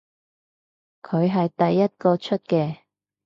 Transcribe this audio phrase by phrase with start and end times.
[1.03, 2.77] 佢係第一個出嘅